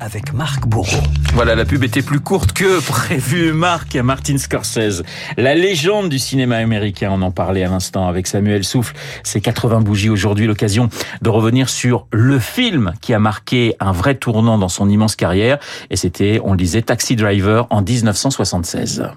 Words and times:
avec 0.00 0.32
Marc 0.32 0.66
Bourreau. 0.66 1.02
Voilà, 1.34 1.54
la 1.54 1.64
pub 1.64 1.84
était 1.84 2.02
plus 2.02 2.20
courte 2.20 2.52
que 2.52 2.80
prévu. 2.80 3.52
Marc 3.52 3.94
Martin 3.96 4.38
Scorsese, 4.38 5.02
la 5.36 5.54
légende 5.54 6.08
du 6.08 6.18
cinéma 6.18 6.56
américain. 6.56 7.10
On 7.12 7.22
en 7.22 7.30
parlait 7.30 7.64
à 7.64 7.68
l'instant 7.68 8.08
avec 8.08 8.26
Samuel 8.26 8.64
Souffle. 8.64 8.94
C'est 9.22 9.40
80 9.40 9.82
bougies 9.82 10.10
aujourd'hui, 10.10 10.46
l'occasion 10.46 10.88
de 11.20 11.28
revenir 11.28 11.68
sur 11.68 12.06
le 12.12 12.38
film 12.38 12.92
qui 13.00 13.12
a 13.12 13.18
marqué 13.18 13.76
un 13.80 13.92
vrai 13.92 14.14
tournant 14.14 14.58
dans 14.58 14.68
son 14.68 14.88
immense 14.88 15.16
carrière. 15.16 15.58
Et 15.90 15.96
c'était, 15.96 16.40
on 16.44 16.52
le 16.52 16.58
disait, 16.58 16.82
Taxi 16.82 17.16
Driver 17.16 17.66
en 17.70 17.82
1976. 17.82 19.10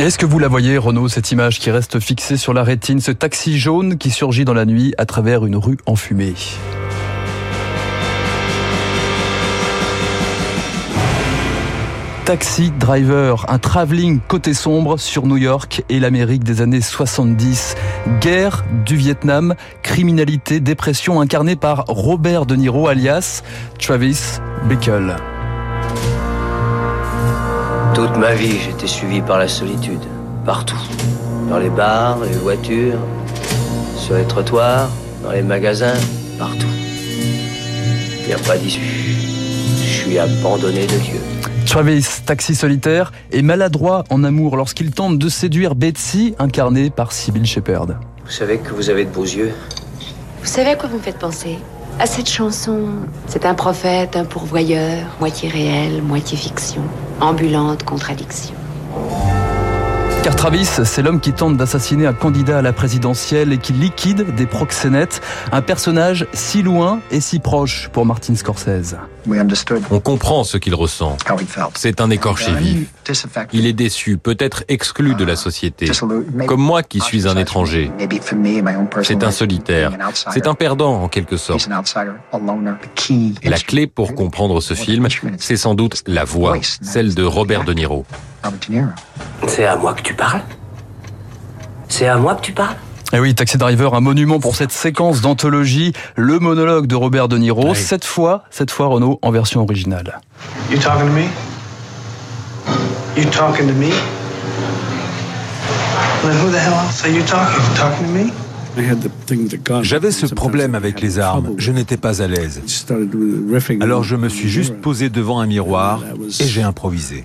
Est-ce 0.00 0.16
que 0.16 0.24
vous 0.24 0.38
la 0.38 0.48
voyez, 0.48 0.78
Renaud, 0.78 1.08
cette 1.08 1.30
image 1.30 1.58
qui 1.58 1.70
reste 1.70 2.00
fixée 2.00 2.38
sur 2.38 2.54
la 2.54 2.62
rétine, 2.62 3.00
ce 3.00 3.12
taxi 3.12 3.58
jaune 3.58 3.98
qui 3.98 4.08
surgit 4.08 4.46
dans 4.46 4.54
la 4.54 4.64
nuit 4.64 4.94
à 4.96 5.04
travers 5.04 5.44
une 5.44 5.56
rue 5.56 5.76
enfumée 5.84 6.32
Taxi 12.24 12.72
Driver, 12.78 13.44
un 13.50 13.58
travelling 13.58 14.20
côté 14.26 14.54
sombre 14.54 14.96
sur 14.96 15.26
New 15.26 15.36
York 15.36 15.82
et 15.90 16.00
l'Amérique 16.00 16.44
des 16.44 16.62
années 16.62 16.80
70. 16.80 17.74
Guerre 18.22 18.64
du 18.86 18.96
Vietnam, 18.96 19.54
criminalité, 19.82 20.60
dépression 20.60 21.20
incarnée 21.20 21.56
par 21.56 21.84
Robert 21.88 22.46
De 22.46 22.56
Niro 22.56 22.88
alias 22.88 23.42
Travis 23.78 24.38
Bickle. 24.66 25.16
Toute 27.94 28.16
ma 28.16 28.34
vie, 28.34 28.58
j'étais 28.60 28.86
suivi 28.86 29.20
par 29.20 29.38
la 29.38 29.48
solitude. 29.48 30.00
Partout. 30.46 30.78
Dans 31.48 31.58
les 31.58 31.70
bars, 31.70 32.18
les 32.20 32.36
voitures, 32.38 32.98
sur 33.96 34.14
les 34.14 34.24
trottoirs, 34.24 34.88
dans 35.24 35.32
les 35.32 35.42
magasins, 35.42 35.98
partout. 36.38 36.66
Il 38.20 38.26
n'y 38.28 38.32
a 38.32 38.38
pas 38.38 38.56
d'issue. 38.56 38.80
Je 38.80 40.02
suis 40.04 40.18
abandonné 40.18 40.86
de 40.86 40.96
Dieu. 40.98 41.20
Travis, 41.66 42.06
taxi 42.24 42.54
solitaire, 42.54 43.12
est 43.32 43.42
maladroit 43.42 44.04
en 44.10 44.22
amour 44.22 44.56
lorsqu'il 44.56 44.92
tente 44.92 45.18
de 45.18 45.28
séduire 45.28 45.74
Betsy, 45.74 46.34
incarnée 46.38 46.90
par 46.90 47.10
Sybil 47.10 47.44
Shepherd. 47.44 47.96
Vous 48.24 48.30
savez 48.30 48.58
que 48.58 48.72
vous 48.72 48.88
avez 48.88 49.04
de 49.04 49.10
beaux 49.10 49.24
yeux 49.24 49.52
Vous 50.40 50.46
savez 50.48 50.70
à 50.70 50.76
quoi 50.76 50.88
vous 50.88 50.98
me 50.98 51.02
faites 51.02 51.18
penser? 51.18 51.58
À 51.98 52.06
cette 52.06 52.28
chanson. 52.28 52.84
C'est 53.26 53.44
un 53.44 53.54
prophète, 53.54 54.16
un 54.16 54.24
pourvoyeur, 54.24 55.06
moitié 55.18 55.48
réel, 55.48 56.02
moitié 56.02 56.38
fiction. 56.38 56.82
Ambulante 57.20 57.84
contradiction. 57.84 58.54
Car 60.22 60.36
Travis, 60.36 60.64
c'est 60.84 61.02
l'homme 61.02 61.20
qui 61.20 61.34
tente 61.34 61.56
d'assassiner 61.56 62.06
un 62.06 62.14
candidat 62.14 62.58
à 62.58 62.62
la 62.62 62.72
présidentielle 62.72 63.52
et 63.52 63.58
qui 63.58 63.74
liquide 63.74 64.34
des 64.34 64.46
proxénètes. 64.46 65.20
Un 65.52 65.60
personnage 65.60 66.26
si 66.32 66.62
loin 66.62 67.00
et 67.10 67.20
si 67.20 67.38
proche 67.38 67.90
pour 67.92 68.06
Martin 68.06 68.34
Scorsese. 68.34 68.96
On 69.90 70.00
comprend 70.00 70.44
ce 70.44 70.56
qu'il 70.56 70.74
ressent. 70.74 71.16
C'est 71.74 72.00
un 72.00 72.10
écorché 72.10 72.52
vif. 72.52 72.88
Il 73.52 73.66
est 73.66 73.72
déçu, 73.72 74.16
peut-être 74.16 74.64
exclu 74.68 75.14
de 75.14 75.24
la 75.24 75.36
société. 75.36 75.90
Comme 76.46 76.60
moi 76.60 76.82
qui 76.82 77.00
suis 77.00 77.28
un 77.28 77.36
étranger. 77.36 77.90
C'est 79.02 79.24
un 79.24 79.30
solitaire. 79.30 79.92
C'est 80.32 80.46
un 80.46 80.54
perdant 80.54 81.02
en 81.02 81.08
quelque 81.08 81.36
sorte. 81.36 81.68
La 83.42 83.58
clé 83.58 83.86
pour 83.86 84.14
comprendre 84.14 84.60
ce 84.60 84.74
film, 84.74 85.08
c'est 85.38 85.56
sans 85.56 85.74
doute 85.74 86.02
la 86.06 86.24
voix, 86.24 86.56
celle 86.80 87.14
de 87.14 87.22
Robert 87.22 87.64
De 87.64 87.72
Niro. 87.72 88.04
C'est 89.46 89.64
à 89.64 89.76
moi 89.76 89.94
que 89.94 90.02
tu 90.02 90.14
parles? 90.14 90.42
C'est 91.88 92.06
à 92.06 92.16
moi 92.16 92.36
que 92.36 92.42
tu 92.42 92.52
parles? 92.52 92.76
Eh 93.12 93.18
oui, 93.18 93.34
Taxi 93.34 93.58
Driver, 93.58 93.94
un 93.94 94.00
monument 94.00 94.38
pour 94.38 94.54
cette 94.54 94.72
séquence 94.72 95.20
d'anthologie, 95.20 95.92
le 96.16 96.38
monologue 96.38 96.86
de 96.86 96.94
Robert 96.94 97.28
De 97.28 97.38
Niro, 97.38 97.74
cette 97.74 98.04
fois, 98.04 98.44
cette 98.50 98.70
fois 98.70 98.86
Renault 98.86 99.18
en 99.22 99.30
version 99.30 99.62
originale. 99.62 100.20
You 100.70 100.78
talking 100.78 101.08
to 101.08 101.12
me? 101.12 101.24
You 103.16 103.24
talking 103.30 103.66
to 103.66 103.74
me? 103.74 103.90
Then 106.22 106.36
who 106.36 106.50
the 106.50 106.58
hell 106.58 106.74
else 106.74 107.04
are 107.04 107.10
you 107.10 107.22
talking? 107.22 107.62
Talking 107.74 108.06
to 108.06 108.12
me? 108.12 108.30
J'avais 109.82 110.12
ce 110.12 110.26
problème 110.26 110.74
avec 110.74 111.00
les 111.00 111.18
armes, 111.18 111.54
je 111.58 111.72
n'étais 111.72 111.96
pas 111.96 112.22
à 112.22 112.28
l'aise. 112.28 112.62
Alors 113.80 114.04
je 114.04 114.16
me 114.16 114.28
suis 114.28 114.48
juste 114.48 114.76
posé 114.80 115.08
devant 115.08 115.40
un 115.40 115.46
miroir 115.46 116.02
et 116.40 116.44
j'ai 116.46 116.62
improvisé. 116.62 117.24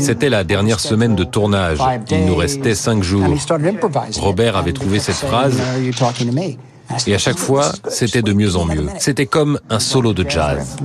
C'était 0.00 0.28
la 0.28 0.44
dernière 0.44 0.80
semaine 0.80 1.14
de 1.14 1.24
tournage. 1.24 1.78
Il 2.10 2.26
nous 2.26 2.36
restait 2.36 2.74
cinq 2.74 3.02
jours. 3.02 3.24
Robert 4.18 4.56
avait 4.56 4.72
trouvé 4.72 4.98
cette 4.98 5.16
phrase. 5.16 5.56
Et 7.06 7.14
à 7.14 7.18
chaque 7.18 7.38
fois, 7.38 7.72
c'était 7.88 8.22
de 8.22 8.32
mieux 8.32 8.56
en 8.56 8.64
mieux. 8.64 8.86
C'était 8.98 9.26
comme 9.26 9.58
un 9.70 9.80
solo 9.80 10.12
de 10.12 10.28
jazz. 10.28 10.76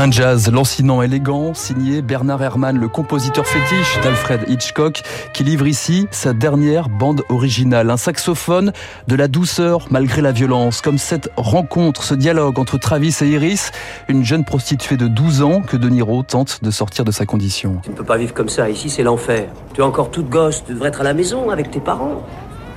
Un 0.00 0.12
jazz 0.12 0.48
lancinant 0.48 1.02
élégant, 1.02 1.54
signé 1.54 2.02
Bernard 2.02 2.40
Herrmann, 2.40 2.78
le 2.78 2.86
compositeur 2.86 3.44
fétiche 3.44 3.98
d'Alfred 4.00 4.42
Hitchcock, 4.46 5.02
qui 5.32 5.42
livre 5.42 5.66
ici 5.66 6.06
sa 6.12 6.32
dernière 6.32 6.88
bande 6.88 7.24
originale. 7.30 7.90
Un 7.90 7.96
saxophone 7.96 8.72
de 9.08 9.16
la 9.16 9.26
douceur 9.26 9.88
malgré 9.90 10.22
la 10.22 10.30
violence, 10.30 10.82
comme 10.82 10.98
cette 10.98 11.32
rencontre, 11.36 12.04
ce 12.04 12.14
dialogue 12.14 12.60
entre 12.60 12.78
Travis 12.78 13.12
et 13.22 13.26
Iris, 13.26 13.72
une 14.06 14.24
jeune 14.24 14.44
prostituée 14.44 14.96
de 14.96 15.08
12 15.08 15.42
ans 15.42 15.62
que 15.62 15.76
De 15.76 15.88
Niro 15.88 16.22
tente 16.22 16.62
de 16.62 16.70
sortir 16.70 17.04
de 17.04 17.10
sa 17.10 17.26
condition. 17.26 17.80
Tu 17.82 17.90
ne 17.90 17.96
peux 17.96 18.04
pas 18.04 18.18
vivre 18.18 18.34
comme 18.34 18.48
ça, 18.48 18.70
ici 18.70 18.90
c'est 18.90 19.02
l'enfer. 19.02 19.48
Tu 19.74 19.80
es 19.80 19.84
encore 19.84 20.12
toute 20.12 20.28
gosse, 20.28 20.62
tu 20.64 20.74
devrais 20.74 20.90
être 20.90 21.00
à 21.00 21.04
la 21.04 21.12
maison 21.12 21.50
avec 21.50 21.72
tes 21.72 21.80
parents. 21.80 22.22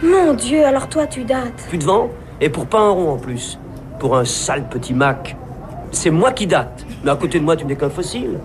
Mon 0.02 0.34
Dieu, 0.34 0.66
alors 0.66 0.90
toi 0.90 1.06
tu 1.06 1.24
dates. 1.24 1.68
Plus 1.70 1.78
de 1.78 1.86
vent, 1.86 2.10
et 2.42 2.50
pour 2.50 2.66
pas 2.66 2.80
un 2.80 2.90
rond 2.90 3.12
en 3.12 3.18
plus. 3.18 3.60
Pour 4.00 4.18
un 4.18 4.26
sale 4.26 4.68
petit 4.70 4.96
Mac. 4.96 5.38
C'est 5.92 6.10
moi 6.10 6.32
qui 6.32 6.48
date. 6.48 6.86
Mais 7.04 7.12
à 7.12 7.16
côté 7.16 7.40
de 7.40 7.44
moi, 7.44 7.56
tu 7.56 7.66
n'es 7.66 7.76
qu'un 7.76 7.90
fossile. 7.90 8.40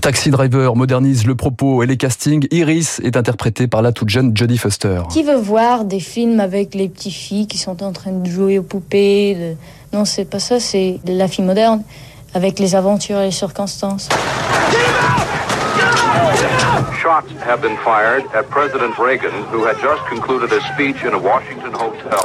Taxi 0.00 0.30
Driver 0.30 0.74
modernise 0.76 1.26
le 1.26 1.34
propos 1.34 1.82
et 1.82 1.86
les 1.86 1.96
castings. 1.96 2.46
Iris 2.50 3.00
est 3.04 3.16
interprétée 3.16 3.66
par 3.66 3.82
la 3.82 3.92
toute 3.92 4.08
jeune 4.08 4.36
Jodie 4.36 4.58
Foster. 4.58 5.02
Qui 5.10 5.22
veut 5.22 5.36
voir 5.36 5.84
des 5.84 6.00
films 6.00 6.40
avec 6.40 6.74
les 6.74 6.88
petites 6.88 7.12
filles 7.12 7.46
qui 7.46 7.58
sont 7.58 7.82
en 7.82 7.92
train 7.92 8.12
de 8.12 8.28
jouer 8.28 8.58
aux 8.58 8.62
poupées 8.62 9.56
Non, 9.92 10.04
c'est 10.04 10.24
pas 10.24 10.38
ça, 10.38 10.58
c'est 10.58 11.00
la 11.06 11.28
fille 11.28 11.44
moderne 11.44 11.82
avec 12.32 12.58
les 12.58 12.74
aventures 12.74 13.18
et 13.18 13.26
les 13.26 13.30
circonstances. 13.30 14.08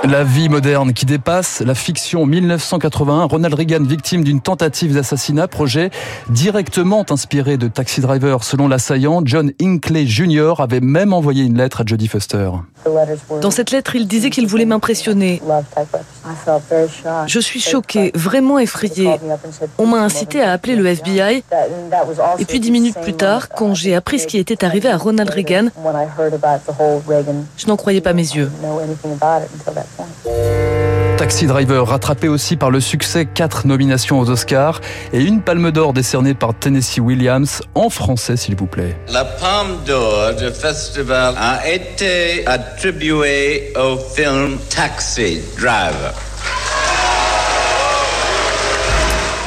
La 0.04 0.24
vie 0.24 0.50
moderne 0.50 0.94
qui 0.94 1.06
dépasse 1.06 1.62
la 1.62 1.76
fiction 1.76 2.26
1981. 2.26 3.26
Ronald 3.26 3.54
Reagan, 3.54 3.84
victime 3.84 4.24
d'une 4.24 4.42
tentative 4.42 4.94
d'assassinat, 4.94 5.48
projet 5.48 5.90
directement 6.30 7.06
inspiré 7.10 7.58
de 7.58 7.68
Taxi 7.68 8.02
Driver. 8.02 8.44
Selon 8.44 8.68
l'assaillant, 8.68 9.22
John 9.26 9.52
Hinckley 9.62 10.06
Jr. 10.06 10.54
avait 10.60 10.80
même 10.80 11.14
envoyé 11.14 11.44
une 11.44 11.58
lettre 11.58 11.82
à 11.82 11.84
Jodie 11.86 12.08
Foster. 12.08 12.50
Dans 13.42 13.52
cette 13.52 13.72
lettre, 13.72 13.96
il 13.96 14.08
disait 14.08 14.30
qu'il 14.30 14.48
voulait 14.48 14.66
m'impressionner. 14.66 15.42
Je 17.28 17.40
suis 17.40 17.60
choquée, 17.60 18.12
vraiment 18.16 18.60
effrayée. 18.60 19.12
On 19.78 19.86
m'a 19.86 20.00
incité 20.00 20.42
à 20.42 20.52
appeler 20.52 20.76
le 20.76 20.86
FBI. 20.86 21.44
Et 22.40 22.46
puis 22.46 22.60
dix 22.60 22.72
minutes 22.72 23.00
plus 23.02 23.14
tard, 23.14 23.50
quand 23.50 23.74
j'ai 23.74 23.89
appris 23.96 24.20
ce 24.20 24.28
qui 24.28 24.38
était 24.38 24.64
arrivé 24.64 24.90
à 24.90 24.98
Ronald 24.98 25.30
Reagan, 25.30 25.68
je 27.58 27.68
n'en 27.68 27.76
croyais 27.78 28.02
pas 28.02 28.14
mes 28.14 28.22
yeux. 28.22 28.50
Taxi 31.18 31.48
Driver, 31.48 31.86
rattrapé 31.86 32.30
aussi 32.30 32.56
par 32.56 32.72
le 32.72 32.80
succès, 32.80 33.26
quatre 33.26 33.68
nominations 33.68 34.20
aux 34.22 34.30
Oscars 34.30 34.80
et 35.12 35.22
une 35.22 35.42
palme 35.42 35.70
d'or 35.70 35.92
décernée 35.92 36.34
par 36.34 36.54
Tennessee 36.54 37.00
Williams, 37.00 37.62
en 37.76 37.90
français 37.90 38.38
s'il 38.38 38.56
vous 38.56 38.68
plaît. 38.68 38.96
La 39.12 39.26
palme 39.26 39.80
d'or 39.86 40.34
du 40.36 40.50
festival 40.50 41.36
a 41.38 41.68
été 41.68 42.48
attribuée 42.48 43.74
au 43.76 43.98
film 43.98 44.58
Taxi 44.70 45.42
Driver. 45.58 46.29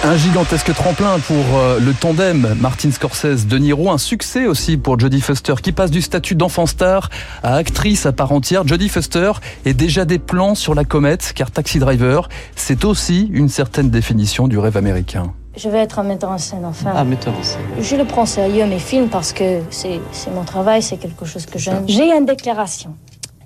Un 0.04 0.16
gigantesque 0.16 0.75
tremplin 0.75 1.20
pour 1.20 1.37
euh, 1.54 1.78
le 1.78 1.94
tandem 1.94 2.56
Martin 2.60 2.90
Scorsese 2.90 3.46
De 3.46 3.56
Niro, 3.56 3.88
un 3.88 3.99
succès 3.99 4.46
aussi 4.46 4.76
pour 4.76 4.99
Jodie 4.99 5.20
Foster 5.20 5.54
qui 5.62 5.70
passe 5.70 5.93
du 5.93 6.02
statut 6.02 6.34
d'enfant 6.34 6.66
star 6.66 7.08
à 7.44 7.54
actrice 7.54 8.04
à 8.04 8.10
part 8.10 8.32
entière. 8.32 8.66
Jodie 8.66 8.88
Foster 8.88 9.31
est 9.64 9.75
déjà 9.75 10.04
des 10.04 10.19
plans 10.19 10.56
sur 10.56 10.75
la 10.75 10.82
comète 10.82 11.32
car 11.37 11.52
Taxi 11.52 11.78
Driver, 11.78 12.28
c'est 12.56 12.84
aussi 12.84 13.28
une 13.32 13.49
certaine 13.49 13.90
définition 13.90 14.49
du 14.49 14.58
rêve 14.58 14.76
américain. 14.76 15.32
Je 15.56 15.69
vais 15.69 15.78
être 15.78 16.00
un 16.00 16.02
metteur 16.02 16.31
en 16.31 16.38
scène, 16.38 16.64
enfin. 16.64 16.90
Un 16.96 17.04
metteur 17.04 17.34
en 17.38 17.43
scène. 17.44 17.60
Je 17.81 17.94
le 17.94 18.04
prends 18.04 18.26
sérieux, 18.26 18.66
mes 18.66 18.81
films, 18.81 19.08
parce 19.08 19.32
que 19.32 19.60
c'est 19.70 20.00
mon 20.34 20.43
travail, 20.43 20.82
c'est 20.82 20.96
quelque 20.96 21.25
chose 21.25 21.46
que 21.46 21.60
j'aime. 21.60 21.84
J'ai 21.87 22.10
une 22.12 22.26
déclaration. 22.26 22.96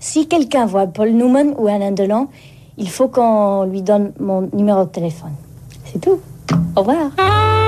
Si 0.00 0.26
quelqu'un 0.26 0.64
voit 0.64 0.86
Paul 0.86 1.10
Newman 1.10 1.52
ou 1.58 1.68
Alain 1.68 1.92
Delon, 1.92 2.28
il 2.78 2.88
faut 2.88 3.08
qu'on 3.08 3.64
lui 3.64 3.82
donne 3.82 4.12
mon 4.18 4.48
numéro 4.54 4.84
de 4.84 4.90
téléphone. 4.90 5.32
C'est 5.84 6.00
tout. 6.00 6.18
Au 6.76 6.82
revoir. 6.82 7.65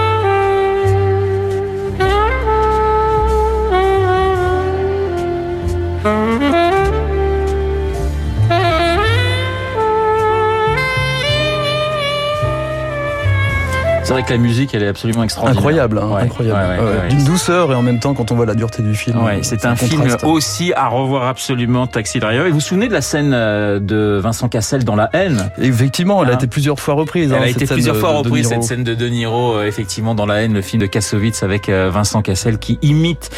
C'est 14.08 14.14
vrai 14.14 14.22
que 14.22 14.32
la 14.32 14.38
musique, 14.38 14.75
elle 14.75 14.84
est 14.84 14.88
absolument 14.88 15.22
extraordinaire. 15.22 15.58
Incroyable, 15.58 15.99
hein, 15.99 16.16
incroyable. 16.16 17.08
D'une 17.10 17.25
douceur 17.25 17.70
et 17.72 17.75
en 17.75 17.82
même 17.82 18.00
temps, 18.00 18.14
quand 18.14 18.32
on 18.32 18.37
voit 18.37 18.46
la 18.46 18.55
dureté 18.55 18.82
du 18.82 18.94
film. 18.94 19.19
C'est 19.43 19.66
un, 19.66 19.76
film 19.76 20.16
aussi 20.22 20.72
à 20.72 20.88
revoir 20.88 21.25
absolument, 21.25 21.87
Taxi 21.87 22.19
Driver. 22.19 22.46
Et 22.46 22.49
vous 22.49 22.55
vous 22.55 22.60
souvenez 22.62 22.88
de 22.88 22.94
la 22.94 23.02
scène 23.02 23.32
euh, 23.34 23.78
de 23.78 24.19
Vincent 24.19 24.49
Cassel 24.49 24.84
dans 24.84 24.96
La 24.96 25.10
haine? 25.12 25.50
Effectivement, 25.58 26.22
elle 26.22 26.31
a 26.31 26.32
hein? 26.32 26.37
été 26.37 26.46
plusieurs 26.46 26.81
fois 26.81 26.94
reprise. 26.94 27.32
Elle 27.32 27.38
hein, 27.38 27.44
a 27.44 27.49
été 27.49 27.66
plusieurs 27.66 27.96
fois 27.96 28.12
reprise, 28.12 28.49
cette 28.49 28.62
scène 28.62 28.82
de 28.82 28.94
De 28.94 29.08
Niro, 29.08 29.56
euh, 29.56 29.66
effectivement, 29.66 30.14
dans 30.14 30.25
La 30.25 30.40
haine, 30.40 30.54
le 30.54 30.62
film 30.62 30.81
de 30.81 30.87
Kassovitz 30.87 31.43
avec 31.43 31.69
euh, 31.69 31.90
Vincent 31.90 32.22
Cassel 32.22 32.56
qui 32.56 32.78
imite 32.81 33.28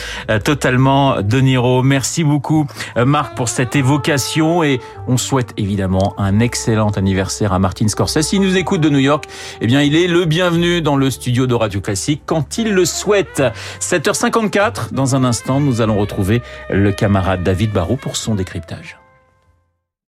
totalement 0.44 1.20
De 1.20 1.40
Niro. 1.40 1.82
Merci 1.82 2.22
beaucoup, 2.22 2.68
Marc, 2.96 3.34
pour 3.34 3.48
cette 3.48 3.74
évocation 3.74 4.62
et 4.62 4.80
on 5.08 5.16
souhaite 5.16 5.52
évidemment 5.56 6.14
un 6.16 6.38
excellent 6.38 6.90
anniversaire 6.90 7.52
à 7.52 7.58
Martin 7.58 7.88
Scorsese. 7.88 8.20
S'il 8.20 8.40
nous 8.40 8.56
écoute 8.56 8.80
de 8.80 8.88
New 8.88 9.00
York, 9.00 9.24
eh 9.60 9.66
bien, 9.66 9.82
il 9.82 9.96
est 9.96 10.06
le 10.06 10.26
bienvenu 10.26 10.59
dans 10.60 10.96
le 10.96 11.10
studio 11.10 11.46
de 11.46 11.54
Radio 11.54 11.80
Classique 11.80 12.22
quand 12.26 12.58
il 12.58 12.72
le 12.72 12.84
souhaite. 12.84 13.42
7h54, 13.80 14.92
dans 14.92 15.16
un 15.16 15.24
instant, 15.24 15.58
nous 15.58 15.80
allons 15.80 15.98
retrouver 15.98 16.42
le 16.68 16.92
camarade 16.92 17.42
David 17.42 17.72
Barrault 17.72 17.96
pour 17.96 18.16
son 18.16 18.34
décryptage. 18.34 18.99